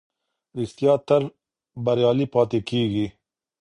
[0.57, 1.23] رښتيا تل
[1.85, 3.05] بريالی پاتې کېږي.